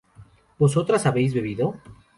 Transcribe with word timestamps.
¿vosotras 0.57 1.05
habréis 1.05 1.31
bebido? 1.35 1.75